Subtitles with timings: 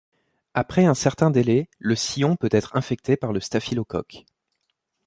[0.55, 4.25] Après un certain délai, le sillon peut être infecté par le staphylocoque.